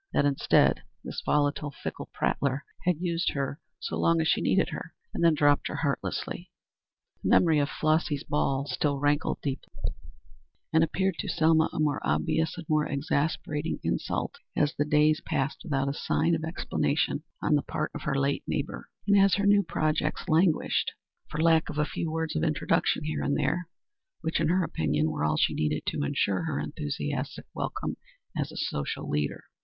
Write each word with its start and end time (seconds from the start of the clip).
That, 0.13 0.25
instead, 0.25 0.81
this 1.03 1.21
volatile, 1.23 1.69
fickle 1.69 2.09
prattler 2.11 2.65
had 2.85 2.99
used 2.99 3.33
her 3.33 3.59
so 3.79 3.97
long 3.99 4.19
as 4.19 4.27
she 4.27 4.41
needed 4.41 4.69
her, 4.69 4.95
and 5.13 5.23
then 5.23 5.35
dropped 5.35 5.67
her 5.67 5.75
heartlessly. 5.75 6.49
The 7.21 7.29
memory 7.29 7.59
of 7.59 7.69
Flossy's 7.69 8.23
ball 8.23 8.65
still 8.65 8.97
rankled 8.97 9.41
deeply, 9.43 9.79
and 10.73 10.83
appeared 10.83 11.19
to 11.19 11.27
Selma 11.27 11.69
a 11.71 11.79
more 11.79 12.01
obvious 12.03 12.57
and 12.57 12.67
more 12.67 12.87
exasperating 12.87 13.79
insult 13.83 14.39
as 14.55 14.73
the 14.73 14.85
days 14.85 15.21
passed 15.21 15.59
without 15.63 15.87
a 15.87 15.93
sign 15.93 16.33
of 16.33 16.43
explanation 16.43 17.21
on 17.39 17.53
the 17.53 17.61
part 17.61 17.91
of 17.93 18.01
her 18.01 18.17
late 18.17 18.41
neighbor, 18.47 18.89
and 19.07 19.19
as 19.19 19.35
her 19.35 19.45
new 19.45 19.61
projects 19.61 20.27
languished 20.27 20.93
for 21.29 21.39
lack 21.39 21.69
of 21.69 21.77
a 21.77 21.85
few 21.85 22.09
words 22.09 22.35
of 22.35 22.43
introduction 22.43 23.03
here 23.03 23.21
and 23.21 23.37
there, 23.37 23.67
which, 24.21 24.39
in 24.39 24.47
her 24.49 24.63
opinion, 24.63 25.11
were 25.11 25.23
all 25.23 25.37
she 25.37 25.53
needed 25.53 25.83
to 25.85 26.01
ensure 26.01 26.45
her 26.45 26.59
enthusiastic 26.59 27.45
welcome 27.53 27.97
as 28.35 28.51
a 28.51 28.57
social 28.57 29.07
leader. 29.07 29.43